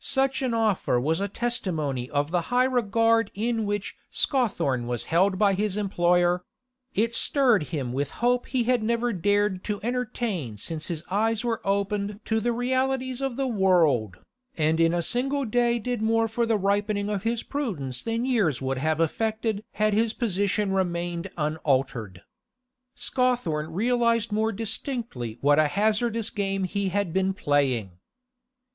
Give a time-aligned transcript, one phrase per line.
[0.00, 5.38] Such an offer was a testimony of the high regard in which Scawthorne was held
[5.38, 6.42] by his employer;
[6.94, 11.60] it stirred him with hope he had never dared to entertain since his eyes were
[11.66, 14.16] opened to the realities of the world,
[14.56, 18.62] and in a single day did more for the ripening of his prudence than years
[18.62, 22.22] would have effected had his position remained unaltered.
[22.94, 27.98] Scawthorne realised more distinctly what a hazardous game he had been playing.